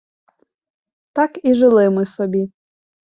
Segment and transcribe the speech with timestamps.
[1.15, 2.51] Так і жили ми собі.